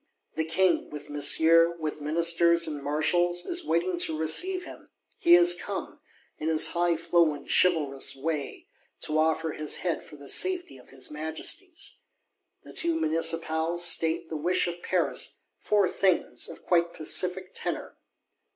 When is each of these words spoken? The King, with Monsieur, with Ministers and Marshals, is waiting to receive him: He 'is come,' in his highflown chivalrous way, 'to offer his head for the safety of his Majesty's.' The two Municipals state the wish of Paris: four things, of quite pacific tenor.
The 0.35 0.45
King, 0.45 0.89
with 0.89 1.11
Monsieur, 1.11 1.77
with 1.77 2.01
Ministers 2.01 2.65
and 2.65 2.83
Marshals, 2.83 3.45
is 3.45 3.63
waiting 3.63 3.99
to 3.99 4.17
receive 4.17 4.63
him: 4.63 4.89
He 5.19 5.35
'is 5.35 5.53
come,' 5.53 5.99
in 6.39 6.49
his 6.49 6.69
highflown 6.69 7.47
chivalrous 7.47 8.15
way, 8.15 8.67
'to 9.01 9.19
offer 9.19 9.51
his 9.51 9.75
head 9.85 10.01
for 10.03 10.15
the 10.15 10.27
safety 10.27 10.79
of 10.79 10.89
his 10.89 11.11
Majesty's.' 11.11 11.99
The 12.63 12.73
two 12.73 12.99
Municipals 12.99 13.85
state 13.85 14.27
the 14.27 14.37
wish 14.37 14.65
of 14.65 14.81
Paris: 14.81 15.41
four 15.59 15.87
things, 15.87 16.49
of 16.49 16.63
quite 16.65 16.93
pacific 16.95 17.51
tenor. 17.53 17.95